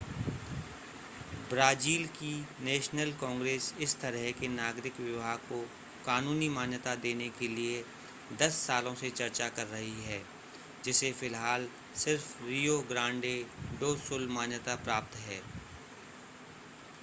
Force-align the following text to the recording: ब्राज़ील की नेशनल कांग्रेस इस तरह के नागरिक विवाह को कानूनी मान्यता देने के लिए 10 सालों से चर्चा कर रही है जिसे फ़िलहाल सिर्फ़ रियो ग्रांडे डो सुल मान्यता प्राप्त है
ब्राज़ील 1.49 2.05
की 2.05 2.31
नेशनल 2.61 3.11
कांग्रेस 3.11 3.73
इस 3.79 3.95
तरह 4.01 4.31
के 4.31 4.47
नागरिक 4.47 4.99
विवाह 4.99 5.35
को 5.43 5.59
कानूनी 6.05 6.47
मान्यता 6.49 6.95
देने 6.95 7.29
के 7.29 7.47
लिए 7.47 7.83
10 8.39 8.57
सालों 8.61 8.95
से 8.95 9.09
चर्चा 9.11 9.49
कर 9.49 9.67
रही 9.67 10.01
है 10.01 10.21
जिसे 10.85 11.11
फ़िलहाल 11.11 11.69
सिर्फ़ 11.97 12.43
रियो 12.43 12.79
ग्रांडे 12.89 13.35
डो 13.79 13.95
सुल 13.99 14.27
मान्यता 14.31 14.75
प्राप्त 14.83 15.17
है 15.19 15.41